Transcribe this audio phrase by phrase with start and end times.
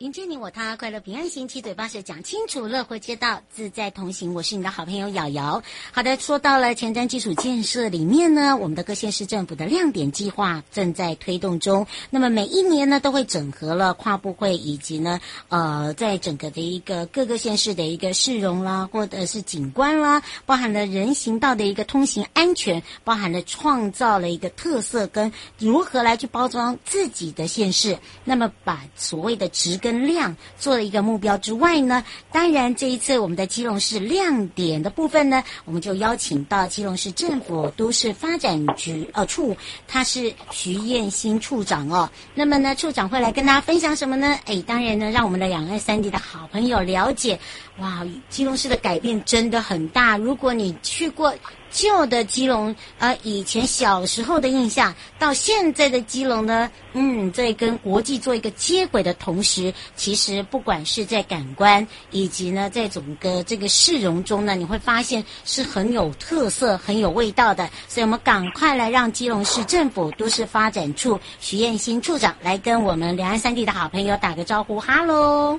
[0.00, 4.32] 迎接你我他，快乐平安行，七嘴八舌讲清楚，乐活街道自在同行。
[4.32, 5.62] 我是你的好朋友瑶瑶。
[5.92, 11.86] 好的，说到了前瞻基础建设里面呢，我们的各县市政府的亮点计划正在推动中。
[12.08, 15.20] 那么每一年呢，都会整合了跨部会以及呢，
[15.50, 27.98] 呃，在整个的一个各个县市的一个市容啦，或者是景观啦，包含了人行道的一个通行安全，包含了创造了一个特色跟如何来去包装自己的县市。
[28.24, 39.56] 那么把所谓的质跟量做了一个目标之外呢，当然这一次我们的基隆市亮点的部分呢，我们就邀请到基隆市政府都市发展局呃处，
[39.88, 42.08] 他是徐彦新处长哦。
[42.36, 44.38] 那么呢，处长会来跟大家分享什么呢？
[44.46, 47.40] 哎，当然呢，让我们的两岸三地的好朋友了解，
[47.80, 50.16] 哇，基隆市的改变真的很大。
[50.16, 51.34] 如果你去过。
[51.72, 67.70] 旧的基隆，呃，以前小时候的印象，到现在的基隆呢，嗯，在跟国际做一个接轨的同时，其实不管是在感官，以及呢，在整个这个市容中呢，你会发现是很有特色、很有味道的。
[67.86, 75.56] 所以，我们赶快来让基隆市政府都市发展处徐彦新处长来跟我们两岸三地的好朋友打个招呼，哈喽。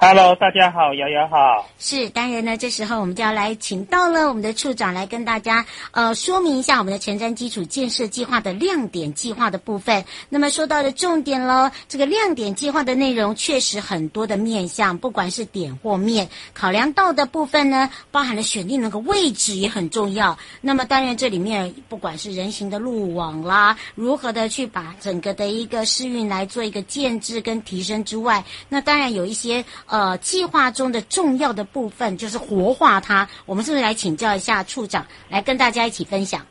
[0.00, 1.68] Hello，大家好，瑶瑶好。
[1.80, 10.04] 是，当然呢，这时候我们就要来请到了我们的处长来跟大家呃说明一下我们的前瞻基础建设计划的亮点计划的部分。
[10.28, 20.38] 那么说到的重点喽，这个亮点计划的内容确实很多的面向，不管是点或面，考量到的部分呢，包含了选定那个位置也很重要。
[20.60, 29.64] 那么当然这里面不管是人行的路网啦，如何的去把整个的一个市运来做一个建制跟提升之外，那当然有一些。
[29.88, 33.26] 呃，计划中的重要的部分就是活化它。
[33.46, 36.44] 我们是不是来请教一下处长，来跟大家一起分享？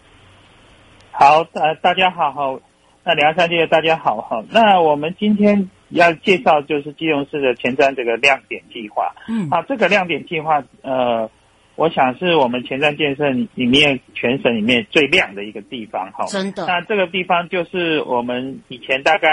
[1.11, 2.59] 好，呃，大家好，好，
[3.03, 9.13] 那两岸三地的大家好，好，那我们今天要介绍就是基隆市的前瞻这个亮点计划。
[9.27, 11.29] 嗯，啊，这个亮点计划，呃，
[11.75, 16.65] 我想是我们前瞻建设里面全省里面最亮的一个地方，哈，真的。
[16.65, 19.29] 那这个地方就是我们以前大概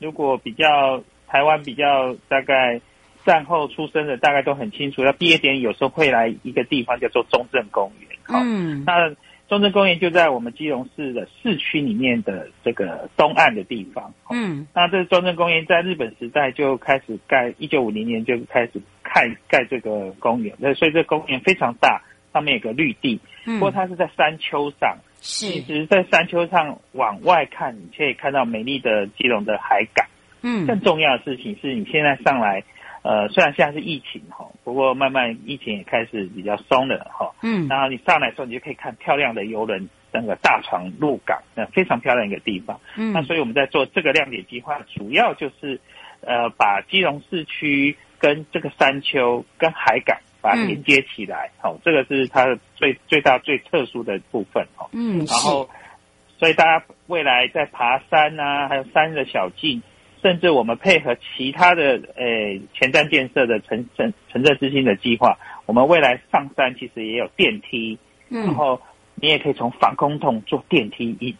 [0.00, 2.80] 如果比较台湾比较大概。
[3.26, 8.08] 战后出生的大概都很清楚，要毕业典礼有时候会来一个地方叫做中正公园。
[8.28, 9.14] 嗯，那
[9.48, 14.12] 中正公园就在我们基隆市的市区里面的这个东岸的地方。
[14.30, 20.54] 嗯，那这中正公园在日本时代就开始盖，一九五零年就开始盖盖这个公园。
[20.58, 23.20] 那所以这个公园非常大，上面有个绿地。
[23.44, 24.96] 嗯，不过它是在山丘上。
[25.20, 30.06] 是，其实，在山丘上往外看，你可以看到美丽的基隆的海港。
[30.42, 32.62] 嗯，更重要的事情是你现在上来。
[33.06, 37.30] 呃，虽然现在是疫情哈，不过慢慢疫情也开始比较松了哈。
[37.40, 42.80] 嗯，然后你上来的时候，你就可以看漂亮的游轮，那个大船入港，那非常漂亮一个地方。
[42.96, 45.80] 嗯，那所以我们在做这个亮点计划，主要就是
[46.20, 51.52] 呃把基隆市区跟这个山丘跟海港把它连接起来。
[51.58, 54.88] 好、嗯，这个是它的最最大最特殊的部分哈。
[54.92, 55.70] 嗯，然后
[56.38, 59.80] 所以大家未来在爬山啊，还有山的小径。
[60.26, 67.96] 甚至我们配合其他的诶前瞻建设的城城城镇之星的计划，我们未来上山其实也有电梯，
[68.28, 68.80] 嗯，然后
[69.14, 71.30] 你也可以从防空洞坐电梯一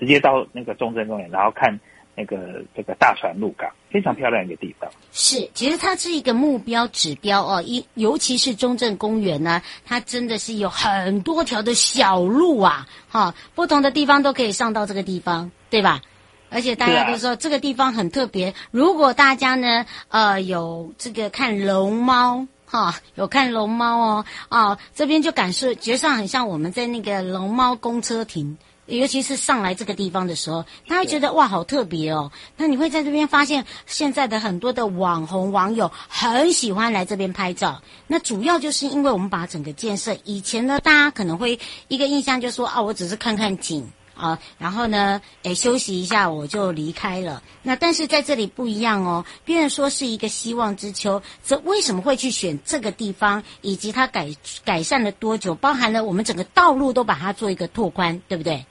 [0.00, 1.78] 直接到那个中正公园，然后看
[2.16, 4.90] 那个这个大船入港，非常漂亮一个地方。
[5.12, 16.00] 是，其实它是一个目标指标哦，一尤其是中正公园呢，它真的是有很多条的小路啊，哈、哦，不同的地方都可以上到这个地方，对吧？
[16.50, 18.54] 而且大家都说这个地方很特别。
[18.70, 28.56] 如果大家呢，呃，有这个看龙猫哈、有看龙猫哦，哦，这边就感受觉上很像我们在那个龙猫公车亭。
[28.86, 32.30] 尤其是上来这个地方的时候，他会觉得哇，好特别哦。
[32.58, 37.80] 那你会在这边发现，现在的很多的网红网友很喜欢来这边拍照。
[38.06, 41.58] 那主要就是因为我们把整个建设，以前呢，大家可能会
[41.88, 47.42] 一个印象就说啊，我只是看看景啊，然后呢，诶，休息一下我就离开了。
[47.62, 54.28] 那但是在这里不一样哦，别人说是一个希望之丘，这为什么会去选这个地方，以及它改
[54.64, 58.64] 改善了多久，包含了我们整个道路都把它做一个拓宽，对不对？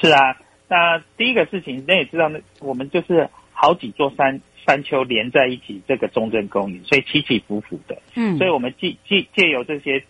[0.00, 0.36] 是啊，
[0.68, 7.96] 那第一个事情，那也知道，那我们就是好几座山山丘连在一起，这个中正公园，所以起起伏伏的。
[8.14, 10.04] 嗯，所以我们借借借由这些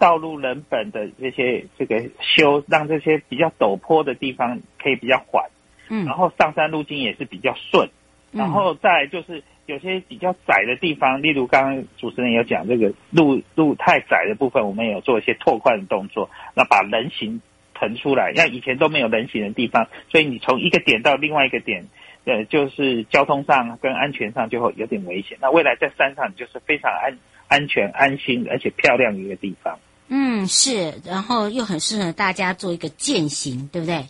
[0.00, 5.48] 道路人本的这些这个修，让这些比较陡坡的地方可以比较缓。
[5.88, 7.88] 嗯，然后上山路径也是比较顺。
[8.32, 17.40] 然后再就是有些比较窄的地方，例如刚刚主持人有讲这个路路太窄的部分，我们也有做一些拓宽的动作，那把人行。
[17.72, 21.86] 腾出来，像以前都没有人行的地方，所以你从一个点到另外一个点，
[22.26, 25.38] 呃，就是交通上跟安全上就会有点危险。
[25.40, 27.16] 那未来在山上就是非常安
[27.48, 29.78] 安全、安心而且漂亮的一个地方。
[30.10, 34.04] 嗯，是，然后又很适合大家做一个践行，对不对？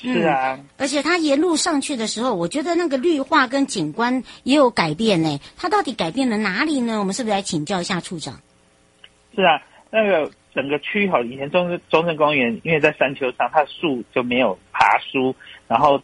[0.00, 5.40] 是啊，嗯，而且它沿路上去的时候，我觉得那个绿化跟景观也有改变呢。
[5.56, 7.00] 它到底改变了哪里呢？
[7.00, 8.40] 我们是不是来请教一下处长？
[9.34, 9.60] 是啊，
[9.90, 10.30] 那个。
[10.54, 15.32] 整个区哈，以前中中正公园，因为在山丘上，它的树就没有爬疏，
[15.68, 16.02] 然后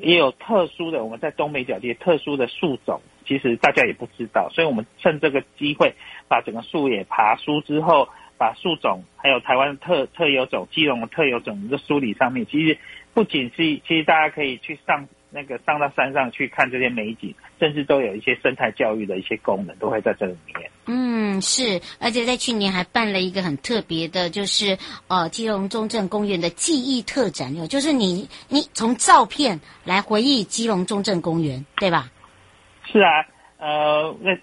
[0.00, 5.94] 也有特殊的，我们在东北角地特殊的树种，其实大家也不知道，所以我们趁这个机会，
[6.26, 8.08] 把整个树也爬疏之后，
[8.38, 12.78] 把树种还有台湾特特有种、基隆的特有种的梳理上面，其实
[13.12, 15.06] 不仅是，其实大家可以去上。
[15.36, 20.70] 那个上到山上去看这些美景，甚至都有一些生态教育的一些功能，都会在这里面。
[20.86, 24.78] 嗯，是，而且在去年还办了一个很特别的，就是
[25.08, 32.08] 呃，基隆中正公园的记忆特展，有就是你你从照片来回忆基隆中正公园，对吧？
[32.86, 33.26] 是啊，
[33.58, 34.38] 呃，那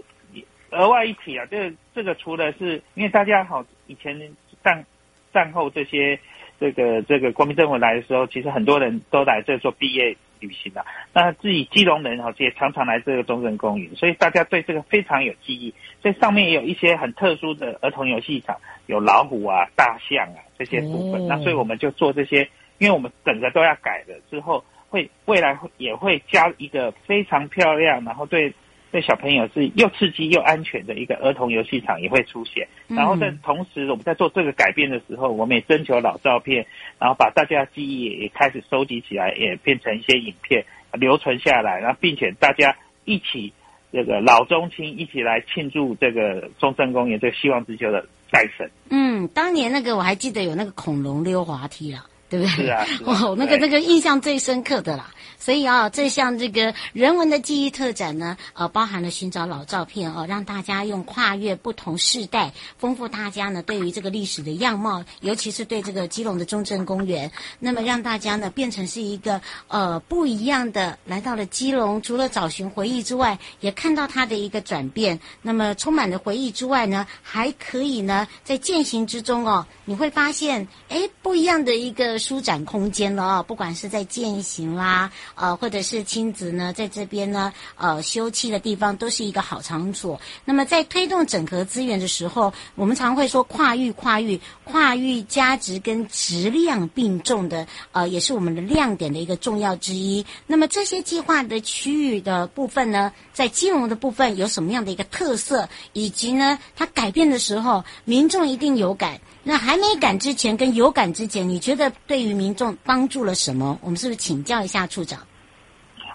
[0.71, 4.19] 额外一提啊，这这个除了是因为大家好以前
[4.63, 4.85] 战
[5.33, 6.19] 战后这些
[6.59, 10.17] 这个这个国民政府来的时候，其实很多人都来这做毕业。
[10.41, 10.83] 旅行的，
[11.13, 15.71] 那自己基隆人哈，也常常来这个中正公园，所以大家对这个非常有记忆。
[16.01, 18.57] 所以上面也有一些很特殊的儿童游戏场，
[18.87, 21.27] 有老虎啊、大象啊这些部分。
[21.27, 28.51] 那所以我们就做这些，因为我们整个都要改了之后，会未来会也会加一个非常漂亮，然后对。
[28.91, 36.65] 对小朋友是又刺激又安全的一个儿童游戏场也会出现，然后在同时我们在做这个改变的时候，我们也征求老照片，
[36.99, 43.53] 然后把大家的记忆也开始收集起来，也变成一些影片留存下来，然后并且大家一起
[43.93, 48.69] 这个老中青一起来庆祝这个中正公园这个希望之丘的诞生。
[48.89, 51.99] 嗯，当年那个我还记得有那个恐龙溜滑梯了。
[52.31, 52.65] 对不对？
[52.65, 55.13] 是啊，是啊 哦，那个那个印象最深刻的啦。
[55.37, 75.19] 所以啊，这项这个人文的记忆特展呢，呃，包含了寻找老照片哦，让大家用跨越不同世代，丰富大家呢对于这个历史的样貌，尤其是对这个基隆的中正公园，那么让大家呢变成是一个呃不一样的来到了基隆，除了找寻回忆之外，也看到它的一个转变。
[75.41, 82.20] 那么充满了回忆之外呢，还可以呢在践行之中哦，你会发现哎不一样的一个。
[82.21, 90.17] 舒展空间了哦，不管是在践行啦，呃，或者是亲子呢，在这边呢，呃，休憩的地方都是一个好场所。
[90.45, 94.39] 那么在推动整合资源的时候，我们常会说跨域、跨域、
[94.71, 100.25] 跨域价值跟质量并重的，呃，也是我们的亮点的一个重要之一。
[100.47, 109.19] 那么这些计划的区域的部分呢，在金融的部分有什么样的一个特色，以及呢，它改变的时候，民众一定有感。
[109.43, 113.77] 那还没感之前跟有感之前，你觉得对于民众帮助了什么？
[113.81, 115.19] 我们是不是请教一下处长？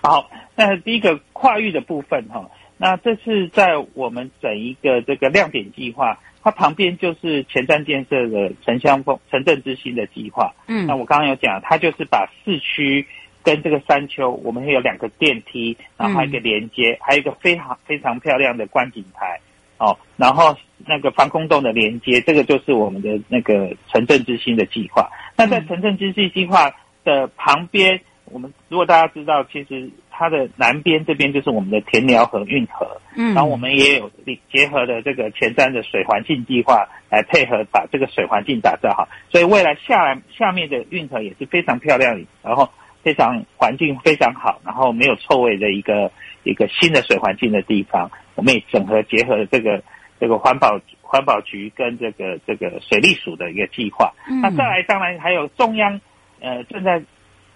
[0.03, 2.49] 好，那第一个跨域的部分哈，
[2.79, 10.55] 那这是在我们整一个这个亮点计划，它旁边就是前瞻建设的城乡风城镇之星的计划。
[10.69, 13.05] 嗯，那我刚刚有讲，它就是把市区
[13.43, 19.41] 跟这个山丘，我们会有两个电梯，然后还有一个连接，嗯、还有一个非常非常漂亮的观景台。
[19.79, 25.11] 哦，然后那个防空洞的连接，这个就是我们的那个城镇之星的计划。
[25.37, 26.73] 那在城镇之星计划
[27.03, 34.11] 的旁边，我们如果大家知道，其实它的南边这边就是我们的田寮河运河，嗯，然后我们也有
[34.51, 39.07] 结合了这个前瞻的水环境计划来配合，把这个水环境打造好。
[39.29, 42.71] 所以未来下来下面的运河也是非常漂亮，然后
[43.03, 46.11] 非常环境非常好，然后没有臭味的一个
[46.45, 48.11] 一个新的水环境的地方。
[48.37, 49.83] 我们也整合结合这个
[50.19, 54.15] 这个环保环保局跟这个这个水利署的一个计划。
[54.31, 56.01] 嗯，那再来当然还有中央
[56.41, 57.03] 呃正在。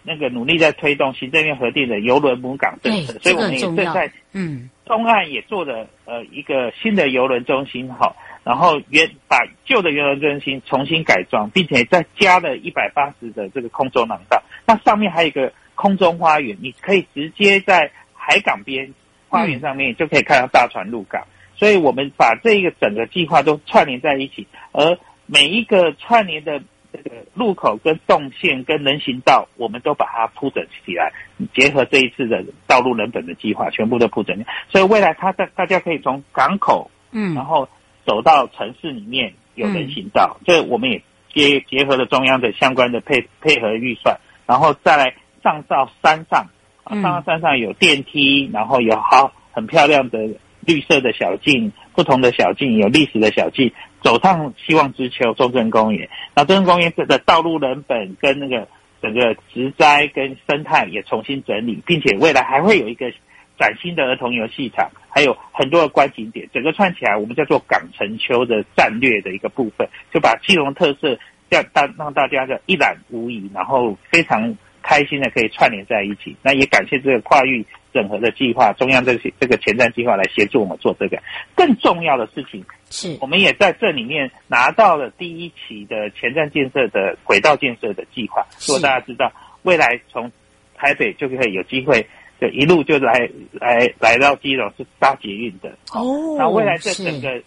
[0.03, 18.95] 那个努力在推动行政院核定的邮轮母港政策，所以我们也正在嗯东岸也做了呃一个新的邮轮中心哈，然后原把旧的邮轮中心重新改装，并且再加了一百八十的这个空中廊道，那上面还有一个空中花园，你可以直接在海港边
[19.29, 21.27] 花园上面就可以看到大船入港，
[21.57, 26.63] 所以我们把这一个整个计划都串联在一起，而每一个串联的。
[26.93, 31.13] 这个路口跟动线跟人行道，我们都把它铺整起来，
[31.55, 34.45] 结合这一次的道路人本的计划，全部都铺整。
[34.69, 37.69] 所以未来它大大家可以从港口，嗯，然后
[38.05, 46.47] 走到城市里面有人行道，这、嗯、我们也结结合了中央的相关的配配合预算，然后再来上到山上，
[46.85, 50.19] 上到山上有电梯，然后有好很漂亮的
[50.67, 53.73] 绿色的小径，不同的小径有历史的小径。
[54.03, 58.67] 走上希望之丘中正公园，那中正公园的道路人本跟那个
[59.03, 63.13] 整个植栽跟生态也重新整理，并且未来还会有一个
[63.59, 71.19] 崭新的儿童游戏场，还有很多的观景点，整个串起来，我们叫做港城丘的战略的一个部分，就把基隆特色
[71.51, 76.35] 让大让大家的一览无遗，然后非常开心的可以串联在一起。
[76.43, 81.21] 那也感谢这个跨域整合的计划，中央这些这个前瞻计划来协助我们做这个。
[81.55, 82.65] 更重要的事情。
[82.91, 88.47] 是，我们也在这里面拿到了第一期的前瞻建设的轨道建设的计划。
[88.67, 89.33] 如果大家知道，
[89.63, 90.31] 未来从
[90.77, 92.07] 台北就可以有机会，
[92.41, 95.71] 就一路就来来来到基隆是搭捷运的。
[95.93, 97.43] 哦，那未来这整个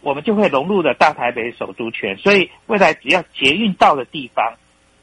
[0.00, 4.54] 我们就会融入了大台北首都圈，所以未来只要捷运到的地方，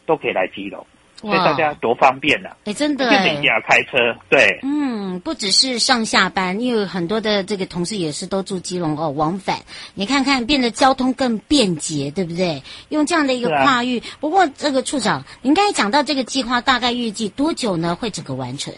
[0.05, 0.85] 都可以来基隆。
[1.19, 2.49] 所以大家多方便呐！
[2.65, 4.59] 哎，真的，哎，一定要开车，对。
[4.61, 9.57] 嗯，不只是上下班，因为很多的这个同事也是都住基隆哦，往返。
[9.95, 12.61] 你看看，变得交通更便捷，对不对？
[12.89, 13.97] 用这样的一个跨域。
[13.99, 17.95] 啊、不过，这个处长，您刚才讲到这个计划，大概预计多久呢？
[17.95, 18.71] 会整个完成？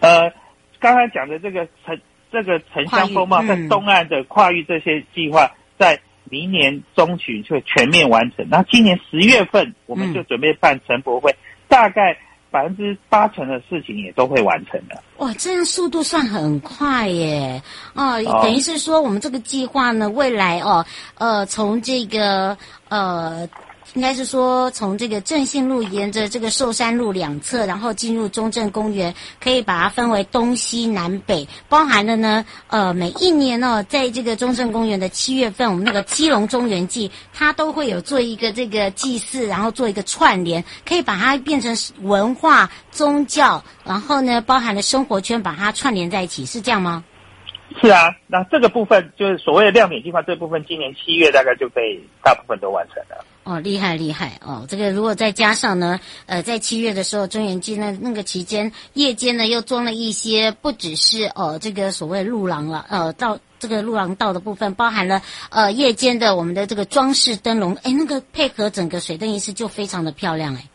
[0.00, 0.32] 呃，
[0.80, 2.00] 刚才讲的这个城，
[2.32, 6.00] 这个城乡风貌在东岸的跨域这些计划，在。
[6.30, 11.36] 明年中旬就全面完成，那今年十月份我们就准备办城博会，嗯、
[11.68, 12.16] 大概
[12.50, 15.02] 百分之八成的事情也都会完成了。
[15.18, 17.62] 哇，这样速度算很快耶！
[17.94, 20.84] 哦，哦等于是说我们这个计划呢，未来哦，
[21.18, 22.56] 呃，从这个
[22.88, 23.48] 呃。
[23.92, 47.04] 应该是说，从这个正信路沿着这个寿山路两侧，然后进入中正公园，可以把它分为东西南北，包含了呢，呃，每一年呢、哦，在这个中正公园的七月份，我们那个基隆中元祭，它都会有做一个这个祭祀，然后做一个串联，可以把它变成文化、宗教，然后呢，包含了生活圈，把它串联在一起，是这样吗？
[47.80, 53.24] 是啊，那这个部分就是所谓的亮点计划，这部分今年七月大概就被大部分都完成了。
[53.44, 54.66] 哦，厉害厉害哦！
[54.68, 65.20] 这个如果再加上呢，呃，在七月的时候，中元祭那那个期间，夜间呢又装了一些，不只是呃这个所谓路廊了，呃，到这个路廊道的部分，包含了
[65.50, 70.66] 呃夜间的我们的这个装饰灯笼，哎，那个配合整个水灯仪式就非常的漂亮哎。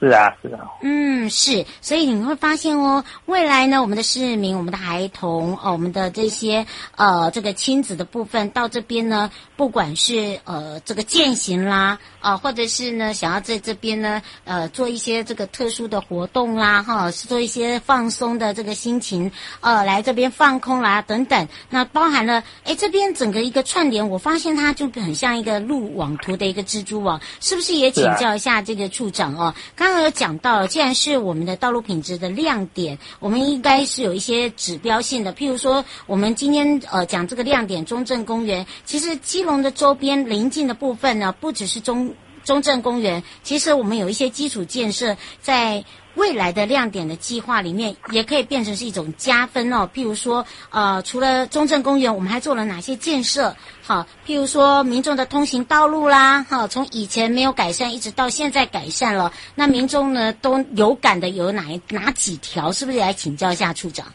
[0.00, 6.64] 是啊，是啊，嗯，是，所以你会发现哦，未来呢，我们的市民、我们的孩童、哦，我们的这些
[6.96, 29.52] 呃，这个亲子的部分到这边呢，不管是呃这个践行啦，啊、或者是呢想要在这边呢，呃，做一些这个特殊的活动啦，哈，是做一些放松的这个心情，呃，来这边放空啦等等，那包含了，哎，这边整个一个串联，我发现它就很像一个路网图的一个蜘蛛网，是不是也请教一下这个处长哦？
[29.74, 35.32] 刚刚刚有讲到，既然是我们的道路品质的亮点，我们应该是有一些指标性的。
[35.32, 42.14] 譬如说，我们今天呃讲这个亮点中正公园，其实基隆的周边临近的部分呢，不只是中
[42.44, 45.82] 中正公园，其实我们有一些基础建设在。
[46.18, 49.88] 未来的亮点的计划里面，也可以变成是一种加分哦。
[49.94, 53.54] 譬如说，呃，除了中正公园，我们还做了哪些建设？
[53.82, 59.32] 好，譬如说民众的通行道路啦，哈，从以前没有改善，一直到现在改善了。
[59.54, 62.72] 那民众呢都有感的有哪一哪几条？
[62.72, 64.06] 是不是来请教一下处长？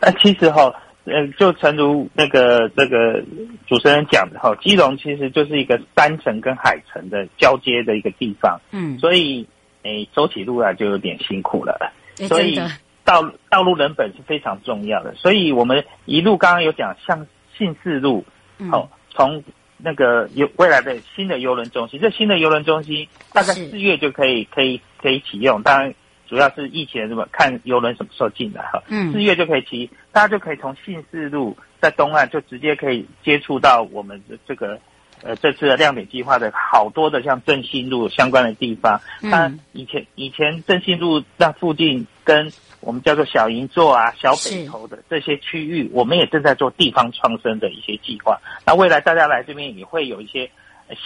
[0.00, 0.72] 呃，其实哈，
[1.04, 3.22] 呃，就诚如那个那个
[3.66, 9.46] 主持人讲的哈，基隆其实就是一个山城跟海城的交接的一个地方，嗯，所以。
[9.82, 11.92] 诶，走起路来就有点辛苦了，
[12.28, 12.58] 所以
[13.04, 18.24] 道道路人本是非常重要的，所以我们一路刚刚有讲，像信四路，
[18.70, 19.42] 哦，从
[19.76, 25.94] 那个有未来的新的邮轮中心，这新的邮轮中心大概四月就可以可以可以启用，当然
[26.28, 34.78] 主要是疫情什么看邮轮什么时候进来哈，嗯，四月就可以启，大家就可以从信四路在东岸就直接可以接触到我们的这个。
[35.22, 42.50] 呃，这次的亮点计划的好多的像振兴路相关的地方，那以前以前振兴路那附近跟
[42.80, 48.40] 我们叫做小银座啊、小北头的这些区域，我们也正在做地方创生的一些计划。
[48.66, 50.50] 那未来大家来这边也会有一些，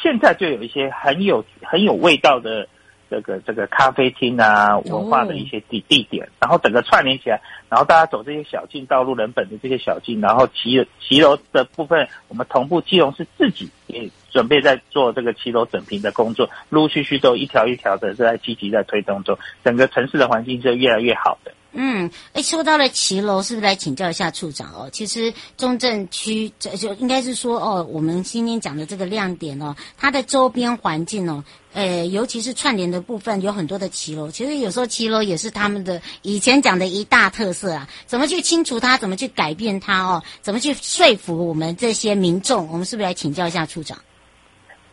[0.03, 2.69] 现在就有一些很有很有味道的。
[3.09, 21.53] 这个这个咖啡厅啊，文化的一些地地点，然后整个串联起来，然后大家走这些小径道路人本的这些小径，然后骑骑楼的部分，我们同步基隆是自己也准备在做这个骑楼整平的工作，陆陆续续都一条一条的在积极在推动中，整个城市的环境是越来越好的。
[21.79, 24.89] 嗯，哎，说到了骑楼，是不是来请教一下处长哦？
[24.91, 34.31] 其实中正区这就应该是说哦，我们今天讲的这个亮点哦，它的周边环境哦，呃，尤其是串联的部分，有很多的骑楼。
[34.31, 37.87] 其实有时候骑楼也是他们的以前讲的一大特色啊。
[38.07, 38.97] 怎么去清除它？
[38.97, 40.03] 怎么去改变它？
[40.03, 42.67] 哦，怎么去说服我们这些民众？
[42.73, 43.99] 我们是不是来请教一下处长？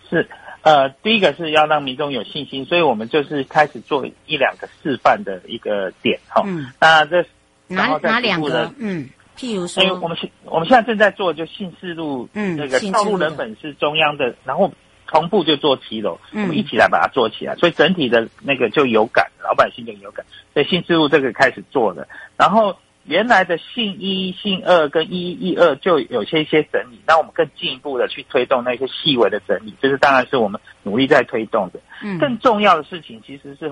[0.09, 0.27] 是。
[0.63, 6.41] 呃，第一个是要让民众有信心，所以我们就是开始做一两个示范的一个点哈。
[6.45, 6.71] 嗯。
[6.79, 7.23] 那这
[7.67, 8.71] 哪哪两个？
[8.79, 14.71] 嗯，譬如说，因为我们现我们现在正在做就信四路，嗯，那个道路人本是中央的，的然后
[15.05, 20.25] 同步就做骑楼，嗯，我们一起来把它做起来，所以整体的那个就有感，老百姓就有感。
[20.53, 22.75] 所以信四路这个开始做了，然后。
[23.05, 31.81] 原来的信一、信二跟一一一二就有些一些整理，那我们更进一步的去推动那些细微的整理，这是当然是我们努力在推动的。
[32.01, 33.69] 嗯，更重要的事情其实是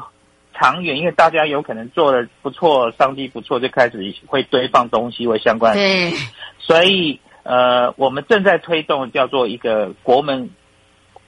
[0.53, 5.81] 长远，因为大家有可能做的不错，商机不错，就开始会堆放东西或相关的。
[5.81, 6.11] 对，
[6.59, 10.49] 所以呃，我们正在推动叫做一个国门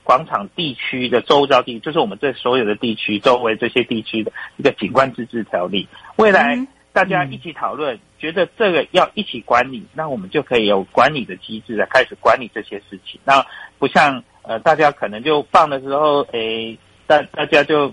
[0.02, 6.54] 广场地区的周遭地，就是我们这所有的地区周围这些地区的一个景观自治条例，未来。
[6.56, 13.20] 嗯大家一起讨论，觉得这个要一起管理，那我们就可以有管理的机制来开始管理这些事情。
[13.24, 13.44] 那
[13.80, 16.78] 不像呃，大家可能就放的时候，诶，
[17.08, 17.92] 大大家就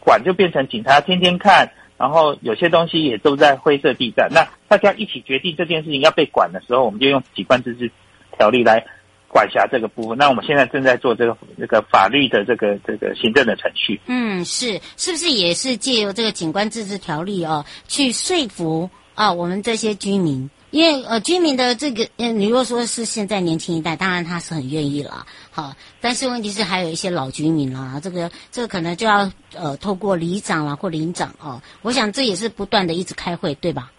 [0.00, 4.28] 管就变成警察天天看，然后有些东西也都在灰色地带。
[4.28, 7.92] 那大家一起决定这件事情要被管的时候，我们就用景观自治
[8.36, 8.84] 条例来。
[9.32, 13.98] 管辖这个部分，那我们现在正在做这个这个法律的这个这个行政的程序。
[14.06, 20.50] 嗯，是，是不是也是借由这个景观自治条例哦，去说服啊我们这些居民？
[20.70, 33.90] 因为呃居民的这个，嗯，你如果说是现在年轻一代，当然他是很愿意了，好，但是问题是还有一些老居民啦，这个这个可能就要呃透过里长啦或邻长哦，我想这也是不断的一直开会，对吧？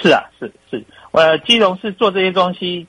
[0.00, 2.86] 是啊，是是，呃，基隆市做这些东西。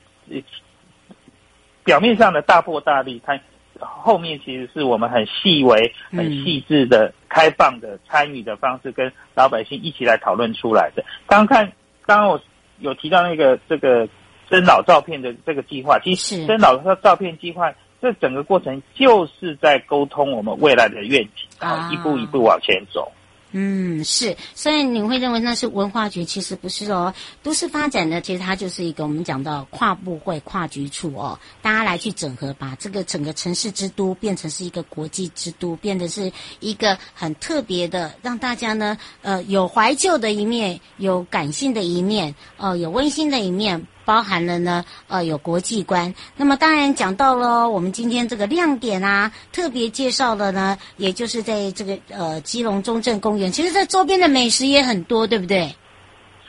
[1.84, 3.38] 表面上的大破大立，它
[3.80, 11.04] 后面其实是我们很细微、很细致的、开放的参与的方式，跟老百姓一起来讨论出来的。
[11.26, 11.72] 刚刚看，
[12.06, 12.40] 刚刚我
[12.78, 14.08] 有提到那个这个
[14.48, 23.10] 征老照片的这个计划，其实征老照照片计划，这整个过程就是在沟通我们未来的愿景，然后一步一步往前走。
[23.52, 24.36] 嗯，是。
[24.54, 27.12] 所以你会认为那是文化局，其实不是哦。
[27.42, 43.86] 都市发展呢，其实它就是一个我们讲到跨部会、跨局处哦，大家来去整合，把这个整个城市之都变成是一个国际之都，变得是一个很特别的，让大家呢，呃，有怀旧的一面，有感性的一面，呃，有温馨的一面。
[44.04, 46.14] 包含了呢，呃，有国际观。
[46.36, 53.50] 那么当然讲到了我们今天这个亮点啊，特别介绍的呢，也就是在这个呃基隆中正公园。
[53.50, 55.74] 其实，这周边的美食也很多，对不对？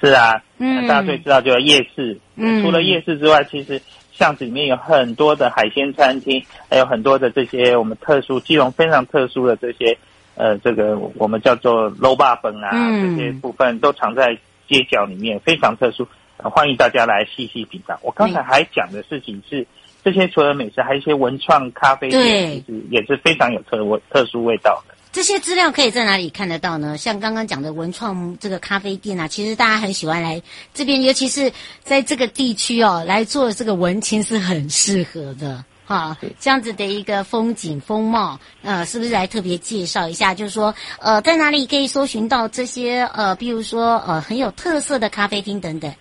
[0.01, 2.19] 是啊，嗯，大家最知道就是夜市。
[2.35, 9.97] 嗯，除了夜市之外，其实巷子里面有很多的海鲜餐厅，还有很多的这些我们特殊基隆非常特殊的这些
[10.35, 14.37] 呃，这个我们叫做卤肉饭啊，嗯，这些部分都藏在
[14.67, 16.07] 街角里面，非常特殊。
[16.37, 17.97] 欢迎大家来细细品尝。
[18.01, 19.65] 我刚才还讲的事情是，
[20.03, 24.93] 这些除了美食，还有一些文创咖啡店，其实也是非常有特味、特殊味道的。
[25.11, 26.97] 这些资料可以在哪里看得到呢？
[26.97, 30.41] 像刚刚讲的文创这个咖啡店啊，其实大家很喜欢来
[30.73, 35.63] 这边，尤其是在这个地区哦，来做这个文青是很适合的。
[35.85, 40.33] 哈，这样子的一个风景风貌，呃，是不是来特别介绍一下？
[40.33, 45.93] 就是说，呃，在哪里可以搜寻到这些呃，比如说呃，很有特色的咖啡厅等等。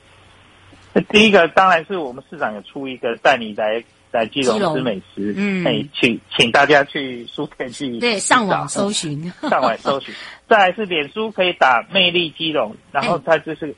[1.09, 10.15] 第一个当然是我们市长有出一个带你来来基隆吃美食，嗯，哎，请请大家去书店去对上网搜寻，上网搜寻。
[10.49, 13.75] 再来是脸书可以打魅力基隆，然后它就是、哎、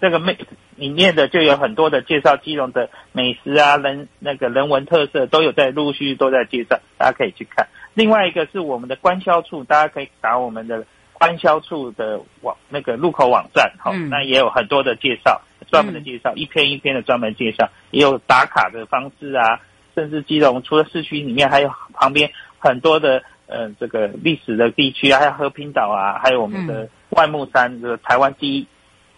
[0.00, 0.38] 这个魅
[0.76, 7.66] 里面的就有很多的介绍基隆的美食啊，人那个人文特色都有在陆续都在介绍，大家可以去看。
[7.94, 10.86] 另外一个是我们的官销处，大家可以打我们的
[11.22, 19.60] 观销处的网那个入口网站，好、嗯，那也有很多的介绍，专门的介绍，嗯、一篇一篇的专门介绍，也有打卡的方式啊，
[19.94, 23.22] 甚至基隆除了市区里面，还有旁边很多的。
[23.48, 28.66] 呃，这个历史的地区啊，还有和平岛啊，还有我们的万木山，这个台湾第一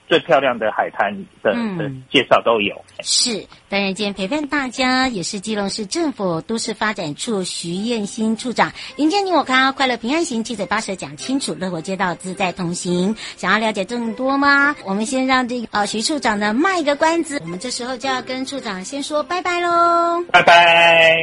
[0.09, 2.75] 最漂亮的海滩的、嗯、的介绍都有。
[3.03, 13.17] 是，当然今天陪伴大家也是基隆市政府都市发展处徐燕新处长，迎接你我他，快乐平安行，七嘴八舌讲清楚，乐活街道自在同行。
[13.37, 14.77] 想要了解更多吗？
[14.85, 21.17] 我们先让这个呃徐处长呢卖一个关子，我们这时候就要跟处长先说拜拜喽，拜拜。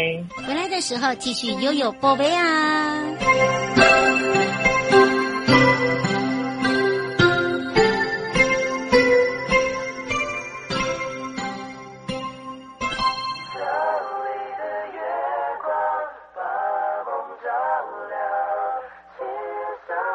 [0.48, 2.98] 回来的时候继续悠悠宝贝啊。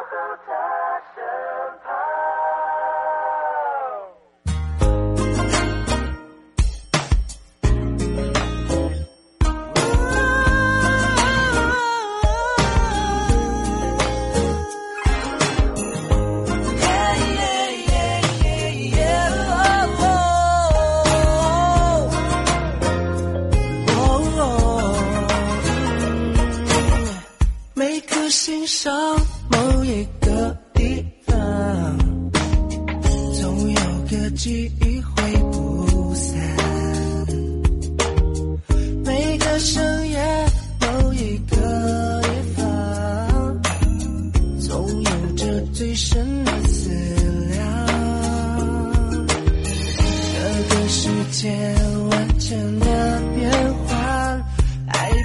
[0.09, 0.15] 靠
[0.45, 1.23] 他身
[1.83, 2.06] 旁。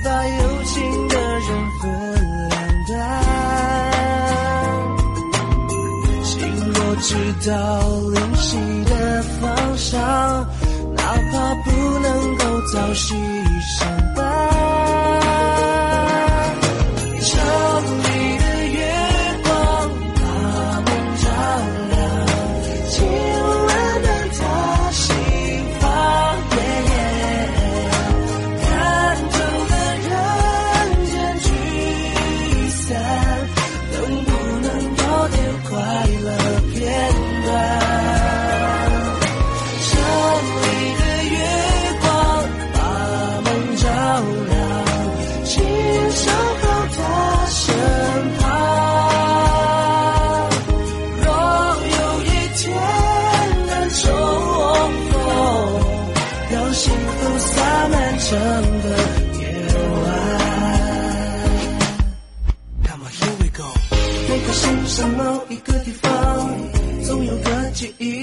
[0.04, 1.84] 把有情的人分
[2.48, 2.92] 两端
[6.24, 6.32] 心
[6.74, 7.14] 若知
[7.48, 7.52] 道
[8.12, 10.00] 灵犀的方向
[10.96, 13.14] 哪怕不能够朝夕
[13.78, 14.01] 相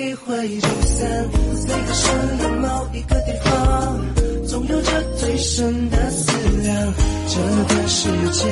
[0.09, 1.29] 聚会聚散，
[1.67, 4.03] 每个声的某一个地方，
[4.47, 6.31] 总有着最深的思
[6.63, 6.93] 量。
[7.27, 8.47] 这个世界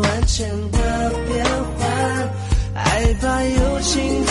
[0.00, 1.44] 万千的变
[1.76, 2.30] 幻，
[2.72, 4.21] 害怕有情。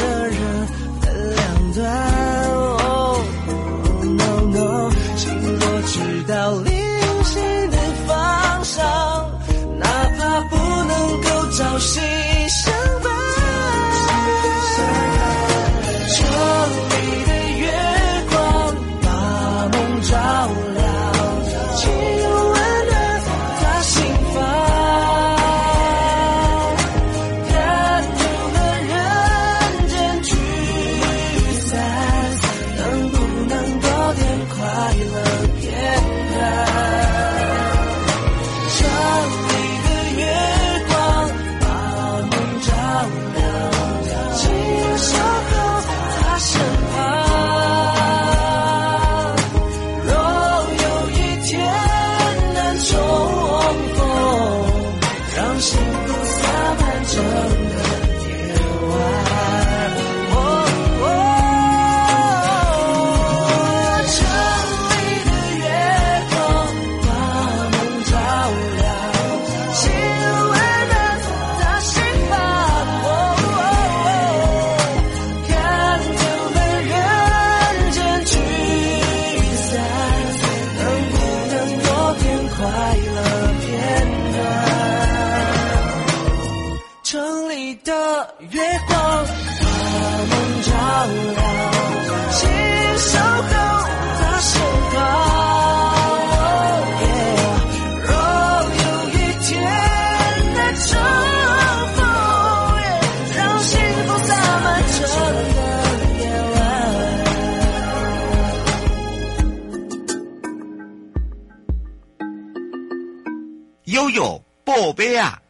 [115.01, 115.41] 宝贝啊！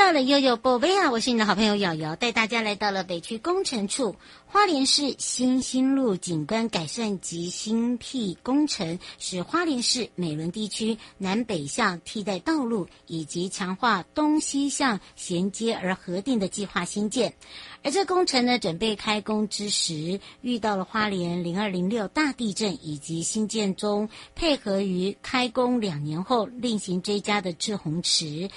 [0.00, 1.10] 到了悠悠宝贝啊！
[1.10, 17.34] 我是你的好朋友瑶瑶，带大家来到了北区工程处花莲市新兴路景观改善及新辟工程，使花莲市美仑地区南北向替代道路以及强化东西向衔接而核定的计划新建。
[17.84, 28.48] 而这工程呢，准备开工之时，遇到了花莲零二零六大地震以及新建中配合于开工两年后另行追加的滞洪池。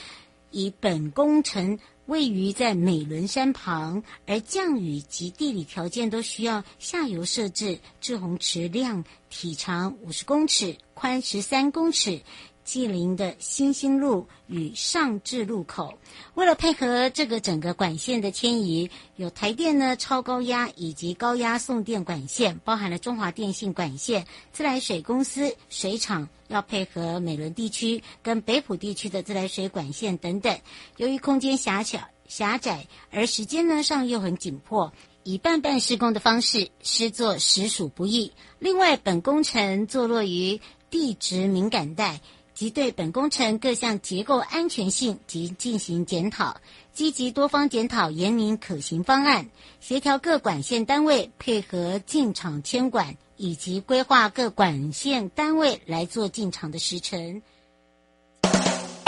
[0.53, 12.21] 以本工程位于在美仑山旁，而降雨及地理条件都需要下游设置滞洪池，量体长五十公尺，宽十三公尺。
[12.65, 15.93] 毗邻的新兴路与上智路口，
[16.33, 30.57] 为了配合这个整个管线的迁移，有台电呢超高压以及高压送电管线，包含了中华电信管线、自来水公司水厂，要配合美仑地区跟北埔地区的自来水管线等等。
[30.97, 34.91] 由于空间狭小狭窄，而时间呢上又很紧迫，
[35.23, 38.31] 以半半施工的方式施作实属不易。
[38.57, 42.21] 另外，本工程坐落于地质敏感带。
[42.53, 46.57] 及对本工程各项结构安全性及进行检讨，
[46.93, 57.41] 积极多方检讨，严明可行方案，协调各管线单位配合进场监管，以及规划各管线单位来做进场的时程。